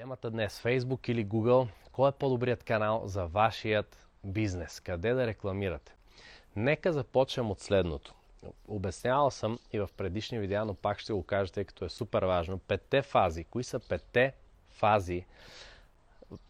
[0.00, 1.68] Темата днес Facebook или Google.
[1.92, 4.80] Кой е по-добрият канал за вашият бизнес?
[4.80, 5.94] Къде да рекламирате?
[6.56, 8.14] Нека започнем от следното.
[8.68, 12.22] Обяснявал съм и в предишни видеа, но пак ще го кажа, тъй като е супер
[12.22, 12.58] важно.
[12.58, 13.44] Петте фази.
[13.44, 14.34] Кои са петте
[14.70, 15.24] фази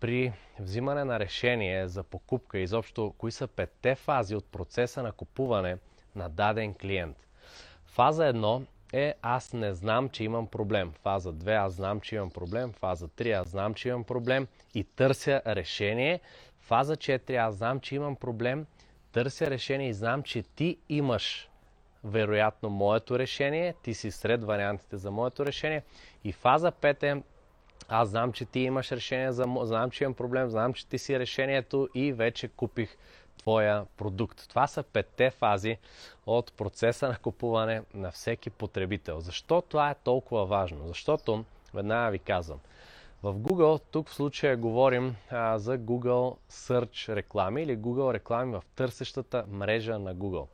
[0.00, 2.58] при взимане на решение за покупка?
[2.58, 5.78] Изобщо, кои са петте фази от процеса на купуване
[6.14, 7.16] на даден клиент?
[7.84, 10.92] Фаза 1 е аз не знам, че имам проблем.
[11.02, 12.72] Фаза 2 аз знам, че имам проблем.
[12.72, 16.20] Фаза 3 аз знам, че имам проблем и търся решение.
[16.60, 18.66] Фаза 4 аз знам, че имам проблем.
[19.12, 21.48] Търся решение и знам, че ти имаш
[22.04, 23.74] вероятно моето решение.
[23.82, 25.82] Ти си сред вариантите за моето решение.
[26.24, 27.22] И фаза 5 е
[27.88, 29.46] аз знам, че ти имаш решение, за...
[29.62, 32.96] знам, че имам проблем, знам, че ти си решението и вече купих
[33.40, 34.48] твоя продукт.
[34.48, 35.76] Това са петте фази
[36.26, 39.20] от процеса на купуване на всеки потребител.
[39.20, 40.88] Защо това е толкова важно?
[40.88, 41.44] Защото,
[41.74, 42.58] веднага ви казвам,
[43.22, 48.62] в Google, тук в случая говорим а, за Google Search реклами или Google реклами в
[48.76, 50.46] търсещата мрежа на Google.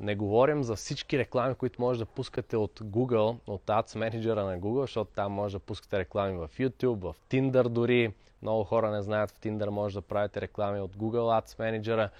[0.00, 4.60] Не говорим за всички реклами, които може да пускате от Google, от Ads Manager на
[4.60, 8.14] Google, защото там може да пускате реклами в YouTube, в Tinder дори.
[8.42, 12.10] Много хора не знаят, в Tinder може да правите реклами от Google Ads Manager.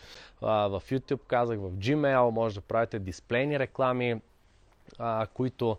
[0.40, 4.20] В YouTube казах, в Gmail може да правите дисплейни реклами,
[5.34, 5.78] които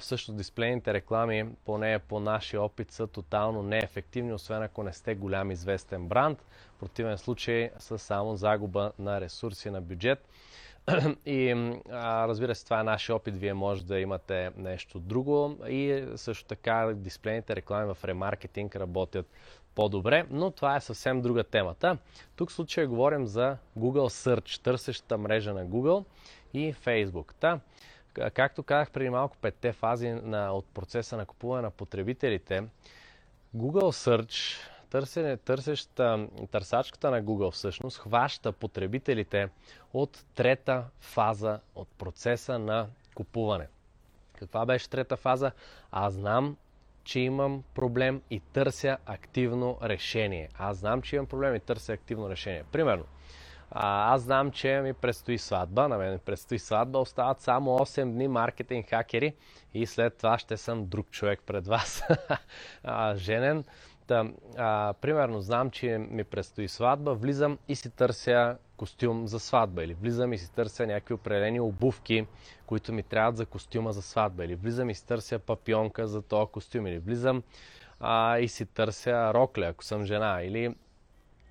[0.00, 5.50] всъщност дисплейните реклами, поне по нашия опит, са тотално неефективни, освен ако не сте голям
[5.50, 6.38] известен бранд.
[6.76, 10.28] В противен случай са само загуба на ресурси на бюджет.
[11.26, 11.50] И
[11.90, 13.36] а, разбира се, това е нашия опит.
[13.36, 15.56] Вие може да имате нещо друго.
[15.68, 19.26] И също така дисплейните реклами в ремаркетинг работят
[19.74, 21.98] по-добре, но това е съвсем друга темата.
[22.36, 26.04] Тук в случая говорим за Google Search, търсещата мрежа на Google
[26.54, 27.34] и Facebook.
[27.40, 27.60] Та,
[28.34, 32.64] както казах преди малко, петте фази на, от процеса на купуване на потребителите,
[33.56, 34.58] Google Search
[34.94, 39.48] търсене, търсеща, търсачката на Google всъщност хваща потребителите
[39.92, 43.68] от трета фаза от процеса на купуване.
[44.38, 45.52] Каква беше трета фаза?
[45.92, 46.56] Аз знам,
[47.04, 50.48] че имам проблем и търся активно решение.
[50.58, 52.64] Аз знам, че имам проблем и търся активно решение.
[52.72, 53.04] Примерно,
[53.70, 58.28] аз знам, че ми предстои сватба, на мен ми предстои сватба, остават само 8 дни
[58.28, 59.34] маркетинг хакери
[59.74, 62.02] и след това ще съм друг човек пред вас.
[63.14, 63.64] женен.
[64.06, 69.84] Та, а, примерно, знам, че ми предстои сватба, влизам и си търся костюм за сватба.
[69.84, 72.26] Или влизам и си търся някакви определени обувки,
[72.66, 74.44] които ми трябват за костюма за сватба.
[74.44, 76.86] Или влизам и си търся папионка за този костюм.
[76.86, 77.42] Или влизам
[78.00, 80.42] а, и си търся рокля, ако съм жена.
[80.42, 80.74] Или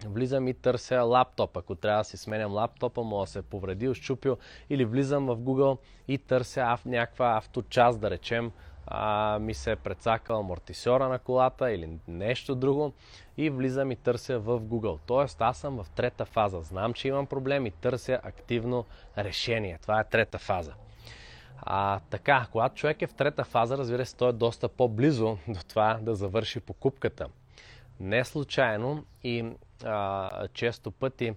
[0.05, 4.37] влизам и търся лаптоп, ако трябва да си сменям лаптопа, мога да се повредил, щупил.
[4.69, 5.77] Или влизам в Google
[6.07, 8.51] и търся ав, някаква авточас, да речем,
[8.87, 12.93] а, ми се е прецакал амортисьора на колата или нещо друго
[13.37, 14.99] и влизам и търся в Google.
[15.05, 16.61] Тоест аз съм в трета фаза.
[16.61, 18.85] Знам, че имам проблем и търся активно
[19.17, 19.79] решение.
[19.81, 20.73] Това е трета фаза.
[21.65, 25.59] А, така, когато човек е в трета фаза, разбира се, той е доста по-близо до
[25.69, 27.27] това да завърши покупката.
[27.99, 29.45] Не случайно и
[29.83, 31.33] а, често пъти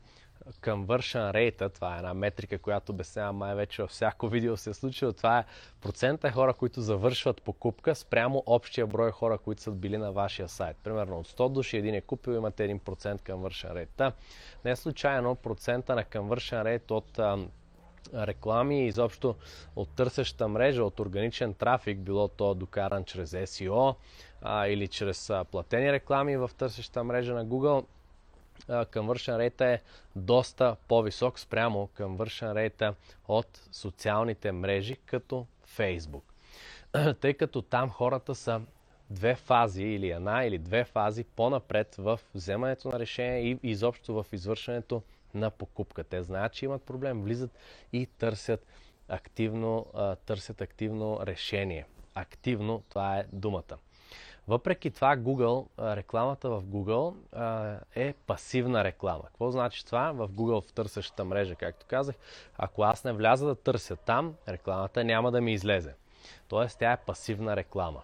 [0.52, 4.74] conversion rate, това е една метрика, която обяснява май вече във всяко видео се е
[4.74, 5.12] случило.
[5.12, 5.44] Това е
[5.80, 10.76] процента хора, които завършват покупка спрямо общия брой хора, които са били на вашия сайт.
[10.84, 12.80] Примерно от 100 души един е купил, имате 1%
[13.20, 13.88] conversion rate.
[13.96, 14.12] Та,
[14.64, 17.18] не е случайно процента на conversion rate от
[18.14, 19.34] реклами и изобщо
[19.76, 23.94] от търсеща мрежа, от органичен трафик, било то докаран чрез SEO
[24.42, 27.84] а, или чрез а, платени реклами в търсеща мрежа на Google,
[28.68, 29.82] conversion rate е
[30.16, 32.94] доста по-висок спрямо conversion rate
[33.28, 35.46] от социалните мрежи като
[35.76, 36.22] Facebook.
[37.20, 38.60] Тъй като там хората са
[39.10, 44.26] две фази или една или две фази по-напред в вземането на решение и изобщо в
[44.32, 45.02] извършването
[45.34, 46.04] на покупка.
[46.04, 47.50] Те знаят, че имат проблем, влизат
[47.92, 48.66] и търсят
[49.08, 49.86] активно,
[50.26, 51.86] търсят активно решение.
[52.14, 53.76] Активно, това е думата.
[54.48, 57.14] Въпреки това, Google, рекламата в Google
[57.94, 59.24] е пасивна реклама.
[59.26, 60.12] Какво значи това?
[60.12, 62.16] В Google в търсещата мрежа, както казах,
[62.58, 65.94] ако аз не вляза да търся там, рекламата няма да ми излезе.
[66.48, 68.02] Тоест, тя е пасивна реклама.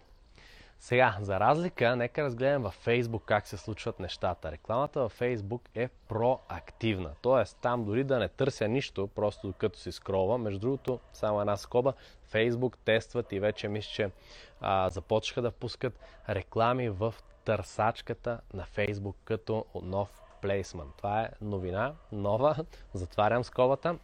[0.83, 4.53] Сега, за разлика, нека разгледам във Facebook как се случват нещата.
[4.53, 7.11] Рекламата във Facebook е проактивна.
[7.21, 10.39] Тоест, там дори да не търся нищо, просто докато си скролва.
[10.39, 11.93] Между другото, само една скоба,
[12.33, 14.11] Facebook тестват и вече мисля, че
[14.61, 15.99] а, започнаха да пускат
[16.29, 17.15] реклами в
[17.45, 20.95] търсачката на Facebook като нов плейсмент.
[20.97, 22.57] Това е новина, нова,
[22.95, 23.99] затварям скобата.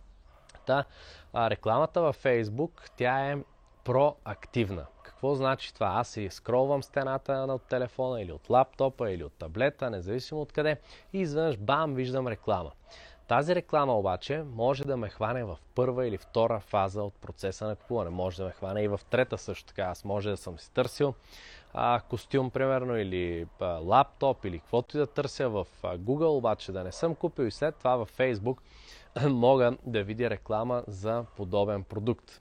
[0.67, 0.85] Та,
[1.33, 3.39] а, рекламата във Facebook, тя е
[3.85, 4.87] проактивна
[5.19, 5.87] Какво значи това?
[5.87, 10.77] Аз си скролвам стената на телефона или от лаптопа или от таблета, независимо от къде
[11.13, 12.71] и изведнъж бам, виждам реклама.
[13.29, 17.77] Тази реклама обаче може да ме хване в първа или втора фаза от процеса на
[17.77, 18.11] купуване.
[18.11, 19.83] Може да ме хване и в трета също така.
[19.83, 21.15] Аз може да съм си търсил
[21.75, 26.73] а, костюм, примерно, или а, лаптоп, или каквото и да търся в а, Google, обаче
[26.73, 28.57] да не съм купил и след това в Facebook
[29.29, 32.41] мога да видя реклама за подобен продукт.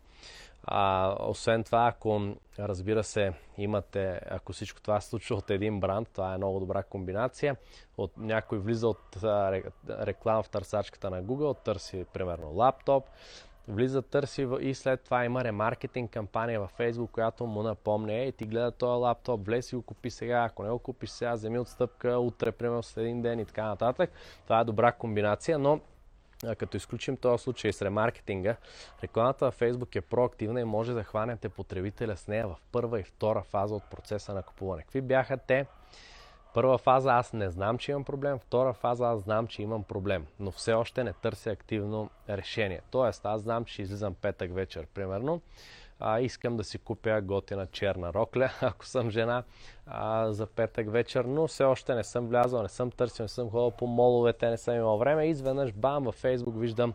[0.69, 6.10] А, освен това, ако разбира се имате, ако всичко това се случва от един бранд,
[6.14, 7.56] това е много добра комбинация.
[7.98, 9.18] От, някой влиза от
[9.90, 13.06] реклама в търсачката на Google, търси примерно лаптоп,
[13.68, 18.46] влиза, търси и след това има ремаркетинг кампания във Facebook, която му напомня, и ти
[18.46, 22.20] гледа този лаптоп, влез и го купи сега, ако не го купиш сега, вземи отстъпка
[22.20, 24.12] утре, примерно след един ден и така нататък.
[24.44, 25.80] Това е добра комбинация, но
[26.57, 28.56] като изключим този случай с ремаркетинга,
[29.04, 33.04] рекламата във Facebook е проактивна и може да хванете потребителя с нея в първа и
[33.04, 34.81] втора фаза от процеса на купуване.
[34.81, 35.66] Какви бяха те?
[36.54, 40.25] Първа фаза аз не знам, че имам проблем, втора фаза аз знам, че имам проблем,
[40.39, 42.81] но все още не търся активно решение.
[42.92, 45.42] Тоест аз знам, че излизам петък вечер, примерно,
[46.00, 49.44] а, искам да си купя готина черна рокля, ако съм жена,
[49.86, 53.50] а, за петък вечер, но все още не съм влязал, не съм търсил, не съм
[53.50, 55.28] ходил по моловете, не съм имал време.
[55.28, 56.94] Изведнъж, бам, във Фейсбук виждам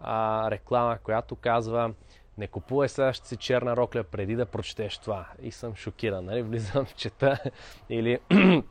[0.00, 1.94] а, реклама, която казва
[2.38, 5.26] не купувай следващата си черна рокля преди да прочетеш това.
[5.42, 6.42] И съм шокиран, нали?
[6.42, 7.38] Влизам в чета
[7.90, 8.18] или,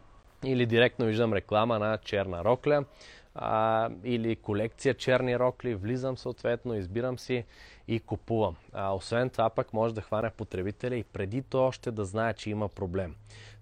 [0.44, 2.84] или директно виждам реклама на черна рокля
[3.38, 7.46] а, или колекция черни рокли, влизам съответно, избирам си
[7.88, 8.56] и купувам.
[8.74, 12.50] А, освен това пък може да хване потребителя и преди то още да знае, че
[12.50, 13.16] има проблем.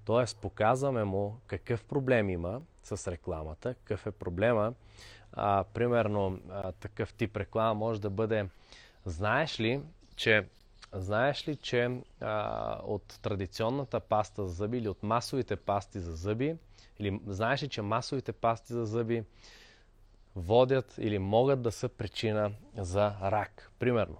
[0.05, 4.73] Тоест показваме му какъв проблем има с рекламата, какъв е проблема.
[5.33, 8.49] А, примерно а, такъв тип реклама може да бъде
[9.05, 9.81] знаеш ли,
[10.15, 10.45] че
[10.95, 16.55] Знаеш ли, че а, от традиционната паста за зъби или от масовите пасти за зъби,
[16.99, 19.23] или знаеш ли, че масовите пасти за зъби
[20.35, 23.71] водят или могат да са причина за рак.
[23.79, 24.17] Примерно.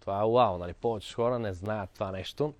[0.00, 0.72] Това е вау, нали?
[0.72, 2.54] Повече хора не знаят това нещо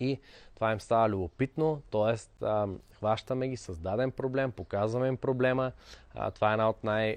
[0.00, 0.20] и
[0.54, 2.46] това им става любопитно, т.е.
[2.94, 5.72] хващаме ги с даден проблем, показваме им проблема.
[6.14, 7.16] А, това е една от най,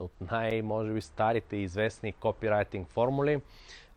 [0.00, 3.40] от най може би, старите известни копирайтинг формули.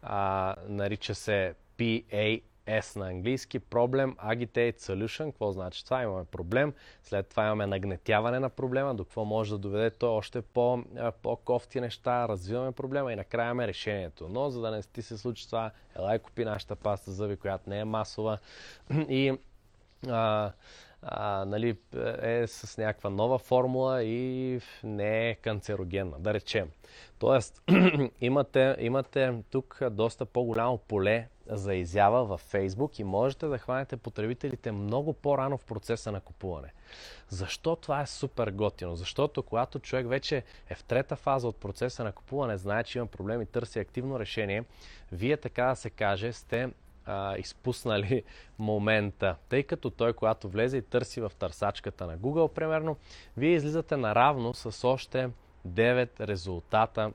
[0.01, 5.25] А, нарича се PA S на английски, проблем, agitate, solution.
[5.25, 6.03] Какво значи това?
[6.03, 6.73] Имаме проблем,
[7.03, 10.83] след това имаме нагнетяване на проблема, до какво може да доведе то още по,
[11.21, 14.29] по-кофти неща, развиваме проблема и накрая имаме решението.
[14.29, 17.79] Но за да не ти се случи това, елай купи нашата паста зъби, която не
[17.79, 18.37] е масова
[19.09, 19.37] и
[20.07, 20.51] а,
[21.01, 21.77] а, нали,
[22.21, 26.69] е с някаква нова формула и не е канцерогенна, да речем.
[27.19, 27.61] Тоест,
[28.21, 34.71] имате, имате тук доста по-голямо поле за изява във Facebook и можете да хванете потребителите
[34.71, 36.73] много по-рано в процеса на купуване.
[37.29, 38.95] Защо това е супер готино?
[38.95, 43.07] Защото когато човек вече е в трета фаза от процеса на купуване, знае, че има
[43.07, 44.63] проблем и търси активно решение,
[45.11, 46.69] вие така да се каже сте
[47.07, 48.23] а, изпуснали
[48.59, 49.35] момента.
[49.49, 52.97] Тъй като той, когато влезе и търси в търсачката на Google, примерно,
[53.37, 55.29] вие излизате наравно с още
[55.67, 57.11] 9 резултата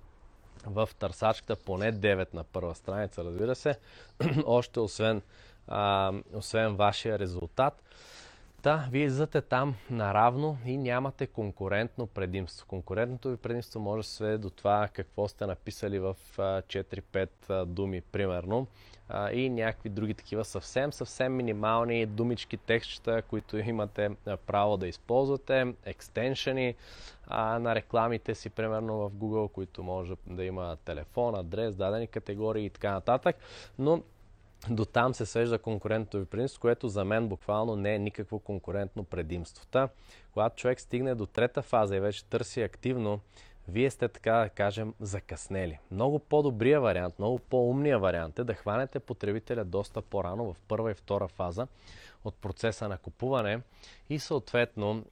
[0.67, 3.79] в търсачката, поне 9 на първа страница, разбира се,
[4.47, 5.23] още освен,
[5.69, 7.83] а, освен вашия резултат.
[8.63, 12.67] Да, вие излизате там наравно и нямате конкурентно предимство.
[12.67, 18.67] Конкурентното ви предимство може да се до това какво сте написали в 4-5 думи, примерно,
[19.33, 24.11] и някакви други такива съвсем, съвсем минимални думички, текстчета, които имате
[24.47, 26.75] право да използвате, екстеншени
[27.31, 32.71] на рекламите си, примерно в Google, които може да има телефон, адрес, дадени категории и
[32.71, 33.37] така нататък.
[33.79, 34.03] Но
[34.71, 39.05] до там се свежда конкурентното ви предимство, което за мен буквално не е никакво конкурентно
[39.05, 39.67] предимство.
[39.67, 39.89] Та,
[40.33, 43.21] когато човек стигне до трета фаза и вече търси активно,
[43.69, 45.79] вие сте така да кажем закъснели.
[45.91, 50.95] Много по-добрия вариант, много по-умния вариант е да хванете потребителя доста по-рано в първа и
[50.95, 51.67] втора фаза
[52.25, 53.61] от процеса на купуване
[54.11, 55.05] и съответно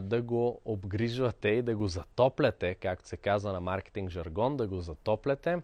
[0.00, 4.80] да го обгрижвате и да го затопляте, както се казва на маркетинг жаргон, да го
[4.80, 5.62] затопляте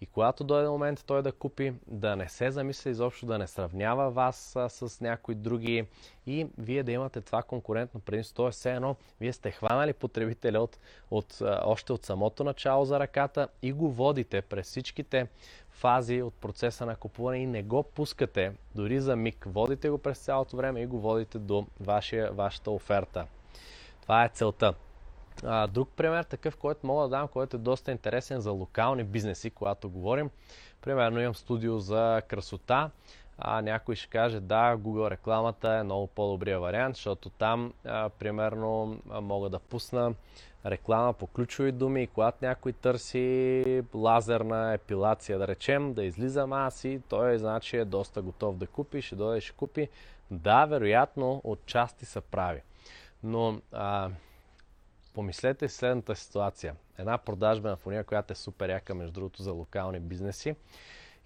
[0.00, 4.10] и когато дойде момент той да купи, да не се замисля изобщо, да не сравнява
[4.10, 5.86] вас а, с някои други
[6.26, 8.34] и вие да имате това конкурентно предимство.
[8.34, 10.78] Тоест, все едно, вие сте хванали потребителя от,
[11.10, 15.28] от, а, още от самото начало за ръката и го водите през всичките
[15.70, 19.44] фази от процеса на купуване и не го пускате дори за миг.
[19.46, 23.26] Водите го през цялото време и го водите до вашия, вашата оферта.
[24.02, 24.74] Това е целта.
[25.44, 29.50] А, друг пример, такъв, който мога да дам, който е доста интересен за локални бизнеси,
[29.50, 30.30] когато говорим.
[30.82, 32.90] Примерно имам студио за красота
[33.42, 38.98] а, някой ще каже, да, Google рекламата е много по-добрия вариант, защото там, а, примерно,
[39.06, 40.14] мога да пусна
[40.66, 46.84] реклама по ключови думи и когато някой търси лазерна епилация, да речем, да излизам аз
[46.84, 49.88] и той значи е доста готов да купи, ще дойде ще купи.
[50.30, 52.62] Да, вероятно, от части са прави.
[53.22, 54.10] Но а,
[55.14, 56.76] помислете следната ситуация.
[56.98, 60.54] Една продажбена фония, която е супер яка, между другото, за локални бизнеси.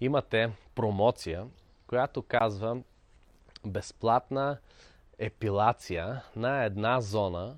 [0.00, 1.46] Имате промоция,
[1.86, 2.80] която казва
[3.66, 4.58] безплатна
[5.18, 7.56] епилация на една зона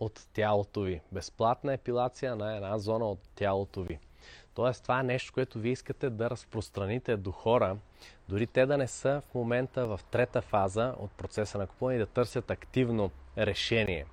[0.00, 1.00] от тялото ви.
[1.12, 3.98] Безплатна епилация на една зона от тялото ви.
[4.54, 7.76] Тоест, това е нещо, което вие искате да разпространите до хора,
[8.28, 11.98] дори те да не са в момента в трета фаза от процеса на купуване и
[11.98, 14.06] да търсят активно решение.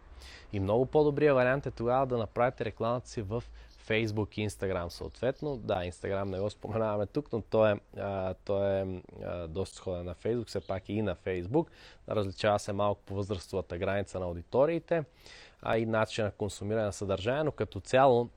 [0.54, 3.44] И много по-добрият вариант е тогава да направите рекламата си в
[3.88, 5.58] Facebook и Instagram съответно.
[5.58, 10.06] Да, Instagram не го споменаваме тук, но той е, а, той е а, доста сходен
[10.06, 11.68] на Facebook, все пак и на Facebook.
[12.10, 15.04] Различава се малко по възрастовата граница на аудиториите
[15.62, 18.30] а и начин на консумиране на съдържание, но като цяло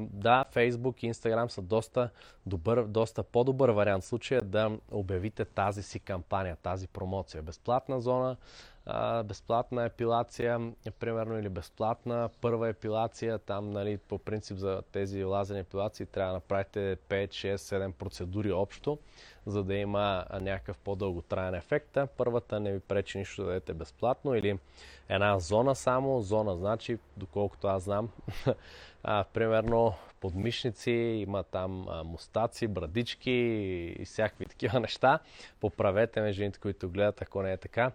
[0.00, 2.10] да, Facebook и Instagram са доста,
[2.46, 7.42] добър, доста по-добър вариант в случая да обявите тази си кампания, тази промоция.
[7.42, 8.36] Безплатна зона,
[9.24, 13.38] безплатна епилация, примерно, или безплатна първа епилация.
[13.38, 18.52] Там, нали, по принцип за тези лазерни епилации трябва да направите 5, 6, 7 процедури
[18.52, 18.98] общо,
[19.46, 21.98] за да има някакъв по-дълготраен ефект.
[22.16, 24.58] Първата не ви пречи нищо да дадете безплатно или
[25.08, 26.20] една зона само.
[26.20, 28.08] Зона значи, доколкото аз знам,
[29.02, 33.30] а, примерно подмишници, има там а, мустаци, брадички
[33.98, 35.18] и всякакви такива неща.
[35.60, 37.92] Поправете ме, жените, които гледат, ако не е така.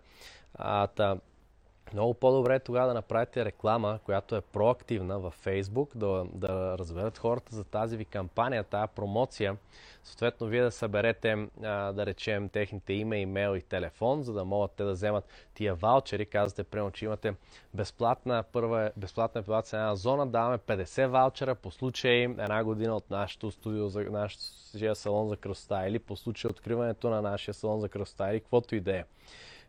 [0.56, 1.18] А, та,
[1.94, 7.18] много по-добре е тогава да направите реклама, която е проактивна във Facebook, да, да разберат
[7.18, 9.58] хората за тази ви кампания, тази промоция.
[10.04, 14.72] Съответно, вие да съберете, а, да речем, техните име, имейл и телефон, за да могат
[14.72, 16.26] те да вземат тия ваучери.
[16.26, 17.36] Казвате, примерно, че имате
[17.74, 23.10] безплатна, първа, безплатна епилация на една зона, даваме 50 ваучера по случай една година от
[23.10, 27.90] нашото студио, за нашия салон за красота или по случай откриването на нашия салон за
[27.90, 29.04] красота или каквото и да е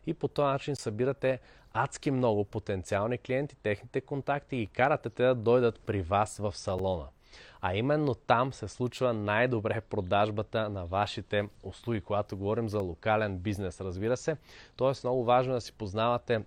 [0.07, 1.39] и по този начин събирате
[1.73, 7.05] адски много потенциални клиенти, техните контакти и карате те да дойдат при вас в салона.
[7.61, 13.81] А именно там се случва най-добре продажбата на вашите услуги, когато говорим за локален бизнес,
[13.81, 14.37] разбира се.
[14.75, 16.43] Тоест много важно е да си познавате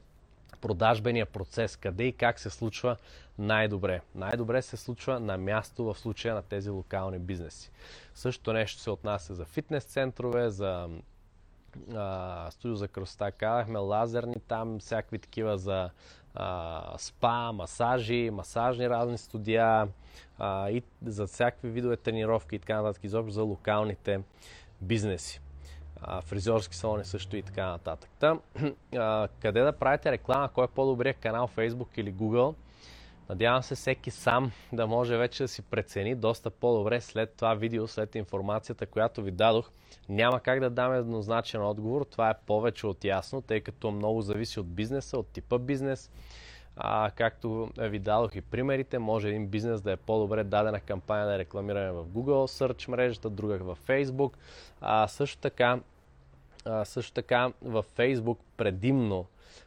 [0.60, 2.96] продажбения процес, къде и как се случва
[3.38, 4.00] най-добре.
[4.14, 7.70] Най-добре се случва на място в случая на тези локални бизнеси.
[8.14, 10.88] Също нещо се отнася за фитнес центрове, за
[12.50, 15.90] студио за красота, казахме, лазерни там, всякакви такива за
[16.34, 19.88] а, спа, масажи, масажни разни студия
[20.38, 24.20] а, и за всякакви видове тренировки и така нататък, изобщо за локалните
[24.80, 25.40] бизнеси.
[26.00, 28.10] А, фризьорски салони също и така нататък.
[28.18, 28.38] Та,
[28.96, 32.54] а, къде да правите реклама, кой е по-добрият канал Facebook или Google?
[33.28, 37.88] Надявам се всеки сам да може вече да си прецени доста по-добре след това видео,
[37.88, 39.70] след информацията, която ви дадох.
[40.08, 44.60] Няма как да дам еднозначен отговор, това е повече от ясно, тъй като много зависи
[44.60, 46.10] от бизнеса, от типа бизнес.
[46.76, 51.38] А, както ви дадох и примерите, може един бизнес да е по-добре дадена кампания да
[51.38, 54.32] рекламираме в Google Search мрежата, друга в Facebook.
[54.80, 55.80] А, също така,
[56.84, 59.26] също така в Facebook предимно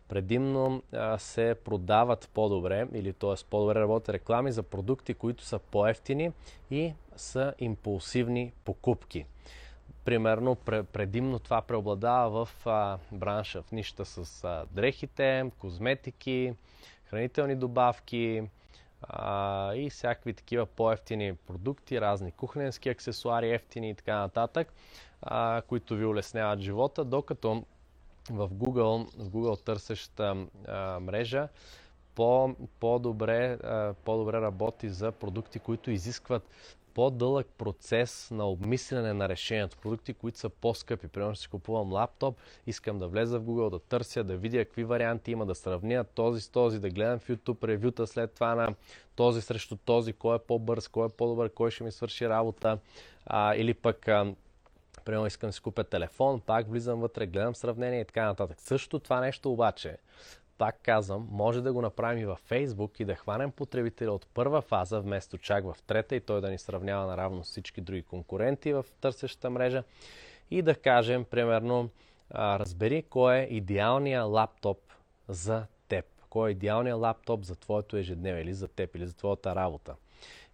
[0.10, 3.34] предимно а, се продават по-добре или т.е.
[3.50, 6.32] по-добре работят реклами за продукти, които са по-ефтини
[6.72, 9.26] и са импулсивни покупки.
[10.06, 10.56] Примерно,
[10.94, 16.54] предимно това преобладава в а, бранша, в нища с дрехите, козметики,
[17.06, 18.44] хранителни добавки
[19.02, 24.74] а, и всякакви такива по-ефтини продукти, разни кухненски аксесуари, ефтини и така нататък,
[25.22, 27.64] а, които ви улесняват живота, докато
[28.30, 30.36] в Google, в Google търсеща
[30.68, 31.48] а, мрежа
[32.16, 33.58] по, по-добре,
[34.06, 36.50] по-добре работи за продукти, които изискват
[36.94, 39.78] по-дълъг процес на обмислене на решението.
[39.78, 41.08] Продукти, които са по-скъпи.
[41.08, 44.84] Примерно ще си купувам лаптоп, искам да влеза в Google, да търся, да видя какви
[44.84, 48.76] варианти има, да сравня този с този, да гледам в YouTube ревюта след това на
[49.16, 52.80] този срещу този, кой е по-бърз, кой е по-добър, кой ще ми свърши работа.
[53.26, 54.34] А, или пък а,
[55.06, 58.58] Примерно искам да си купя телефон, пак влизам вътре, гледам сравнение и така нататък.
[58.62, 59.98] Също това нещо обаче,
[60.60, 64.62] пак казвам, може да го направим и във Facebook и да хванем потребителя от първа
[64.62, 68.74] фаза, вместо чак в трета и той да ни сравнява наравно с всички други конкуренти
[68.74, 69.84] в търсещата мрежа
[70.52, 71.90] и да кажем, примерно,
[72.36, 74.78] разбери кой е идеалният лаптоп
[75.28, 76.06] за теб.
[76.30, 79.96] Кой е идеалният лаптоп за твоето ежедневие или за теб или за твоята работа.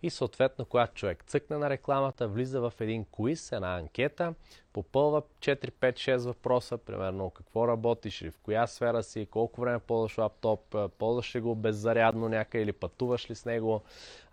[0.05, 4.33] И съответно, когато човек цъкне на рекламата, влиза в един квиз, една анкета,
[4.74, 9.79] попълва 4, 5, 6 въпроса, примерно какво работиш или в коя сфера си, колко време
[9.79, 13.81] ползваш лаптоп, ползваш ли го беззарядно някъде или пътуваш ли с него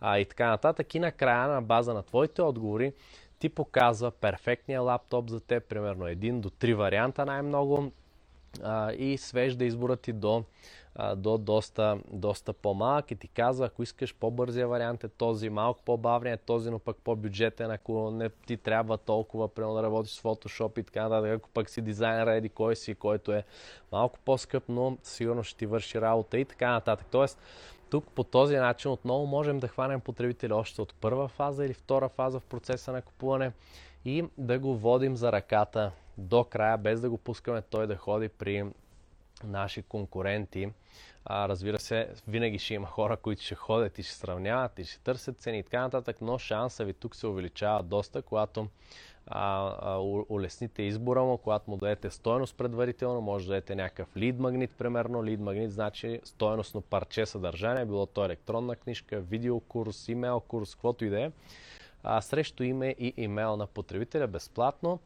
[0.01, 0.95] а, и така нататък.
[0.95, 2.93] И накрая на база на твоите отговори
[3.39, 7.93] ти показва перфектния лаптоп за теб, примерно един до три варианта най-много
[8.63, 10.45] а, и свежда избора ти до,
[10.95, 15.83] а, до доста, доста по-малък и ти казва, ако искаш по-бързия вариант е този, малко
[15.85, 20.23] по-бавният е този, но пък по-бюджетен, ако не ти трябва толкова, примерно да работиш с
[20.23, 23.45] Photoshop и така нататък, ако пък си дизайнер, еди кой си, който е
[23.93, 27.07] малко по-скъп, но сигурно ще ти върши работа и така нататък.
[27.11, 27.39] Тоест,
[27.91, 32.09] тук по този начин отново можем да хванем потребителя още от първа фаза или втора
[32.09, 33.53] фаза в процеса на купуване
[34.05, 35.93] и да го водим за ръката
[36.23, 38.65] до края, без да го пускаме той да ходи при
[39.45, 40.73] наши конкуренти.
[41.25, 45.01] А, разбира се, винаги ще има хора, които ще ходят и ще сравняват и ще
[45.01, 48.69] търсят цени и така нататък, но шанса ви тук се увеличава доста, когато
[49.27, 49.99] а, а,
[50.29, 55.25] улесните избора му, когато му дадете стойност предварително, може да дадете някакъв лид магнит, примерно.
[55.25, 61.11] Лид магнит значи стойностно парче съдържание, било то електронна книжка, видеокурс, имейл курс, каквото и
[61.11, 61.31] да е.
[62.21, 65.01] Срещу име и имейл на потребителя безплатно.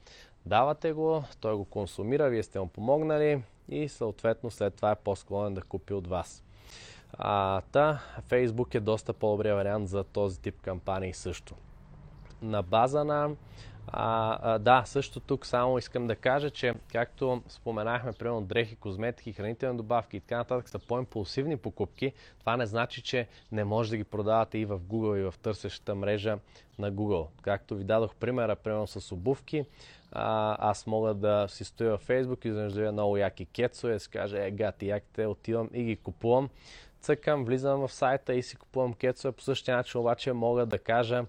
[0.46, 5.54] Давате го, той го консумира, вие сте му помогнали и съответно след това е по-склонен
[5.54, 6.44] да купи от вас.
[7.12, 11.54] А, та, Facebook е доста по-добрия вариант за този тип кампании също.
[12.42, 13.30] На база на
[13.88, 19.32] а, а, да, също тук само искам да кажа, че както споменахме, примерно дрехи, козметики,
[19.32, 23.96] хранителни добавки и така нататък са по-импулсивни покупки, това не значи, че не може да
[23.96, 26.38] ги продавате и в Google и в търсещата мрежа
[26.78, 27.26] на Google.
[27.42, 29.64] Както ви дадох примера, примерно с обувки,
[30.12, 34.44] а, аз мога да си стоя в Facebook и да много яки кецове, си кажа,
[34.44, 36.48] е, гати, яките, отивам и ги купувам.
[37.00, 39.32] Цъкам, влизам в сайта и си купувам кецове.
[39.32, 41.24] По същия начин обаче мога да кажа,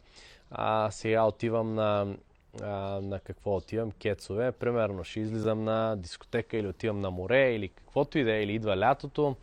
[0.52, 2.16] а, сега отивам на
[2.64, 4.52] а, на какво отивам, кецове.
[4.52, 8.54] Примерно ще излизам на дискотека или отивам на море или каквото и да е, или
[8.54, 9.36] идва лятото.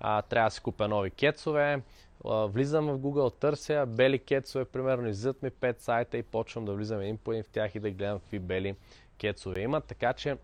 [0.00, 1.82] А, трябва да си купя нови кецове.
[2.24, 6.72] А, влизам в Google, търся бели кецове, примерно излизат ми 5 сайта и почвам да
[6.72, 8.74] влизам един по един в тях и да гледам какви бели
[9.18, 9.84] кецове имат.
[9.84, 10.36] Така че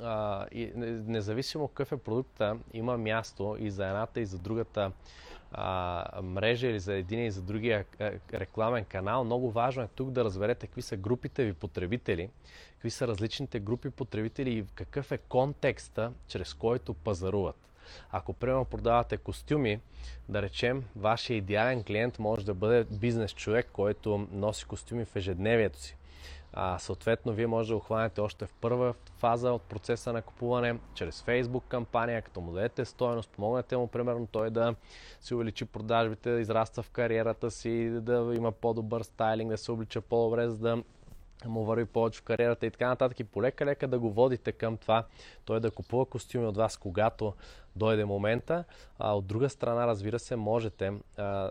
[0.00, 0.72] а, и,
[1.06, 4.92] независимо какъв е продукта, има място и за едната и за другата
[5.52, 7.84] а, мрежа или за един и за другия
[8.34, 9.24] рекламен канал.
[9.24, 12.28] Много важно е тук да разберете какви са групите ви потребители,
[12.72, 17.56] какви са различните групи потребители и какъв е контекста, чрез който пазаруват.
[18.10, 19.80] Ако, примерно, продавате костюми,
[20.28, 25.80] да речем, вашия идеален клиент може да бъде бизнес човек, който носи костюми в ежедневието
[25.80, 25.96] си.
[26.52, 31.22] А, съответно, вие може да охванете още в първа фаза от процеса на купуване, чрез
[31.22, 34.74] Facebook кампания, като му дадете стоеност, помогнете му, примерно, той да
[35.20, 40.00] си увеличи продажбите, да израства в кариерата си, да има по-добър стайлинг, да се облича
[40.00, 40.82] по-добре, за да
[41.48, 43.20] му върви повече в кариерата и така нататък.
[43.20, 45.06] И полека-лека да го водите към това,
[45.44, 47.34] той да купува костюми от вас, когато
[47.76, 48.64] дойде момента.
[48.98, 51.50] А от друга страна, разбира се, можете, а,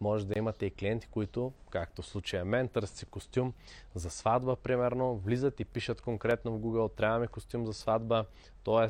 [0.00, 3.52] може да имате и клиенти, които, както в случая мен, търсят си костюм
[3.94, 8.24] за сватба, примерно, влизат и пишат конкретно в Google, трябва ми костюм за сватба,
[8.64, 8.88] т.е.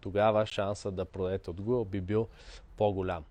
[0.00, 2.28] тогава шанса да продадете от Google би бил
[2.76, 3.24] по-голям.